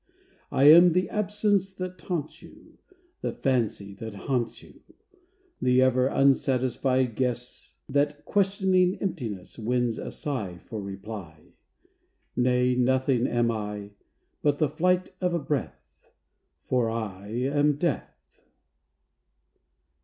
I 0.51 0.63
am 0.63 0.93
the 0.93 1.07
absence 1.11 1.71
that 1.75 1.99
taunts 1.99 2.41
you, 2.41 2.79
The 3.21 3.31
fancy 3.33 3.93
that 3.99 4.15
haunts 4.15 4.63
you; 4.63 4.81
The 5.61 5.79
ever 5.83 6.07
unsatisfied 6.09 7.13
guess 7.15 7.75
That, 7.87 8.25
questioning 8.25 8.95
emptiness, 8.95 9.59
Wins 9.59 9.99
a 9.99 10.09
sigh 10.09 10.57
for 10.65 10.81
reply. 10.81 11.53
Nay; 12.35 12.73
nothing 12.73 13.27
am 13.27 13.51
I, 13.51 13.91
But 14.41 14.57
the 14.57 14.69
flight 14.69 15.11
of 15.21 15.35
a 15.35 15.39
breath 15.39 15.77
For 16.63 16.89
I 16.89 17.27
am 17.27 17.73
Death! 17.77 18.41